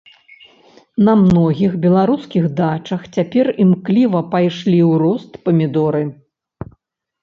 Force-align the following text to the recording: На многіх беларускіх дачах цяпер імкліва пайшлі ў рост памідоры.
На 1.09 1.13
многіх 1.23 1.75
беларускіх 1.85 2.49
дачах 2.61 3.05
цяпер 3.15 3.45
імкліва 3.67 4.19
пайшлі 4.35 4.79
ў 4.91 5.01
рост 5.07 5.31
памідоры. 5.49 6.03